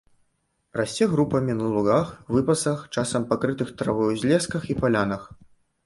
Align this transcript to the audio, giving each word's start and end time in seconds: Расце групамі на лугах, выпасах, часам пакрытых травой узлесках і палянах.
Расце 0.79 1.07
групамі 1.11 1.57
на 1.59 1.67
лугах, 1.75 2.09
выпасах, 2.37 2.79
часам 2.97 3.31
пакрытых 3.35 3.73
травой 3.79 4.13
узлесках 4.19 4.61
і 4.73 4.83
палянах. 4.85 5.33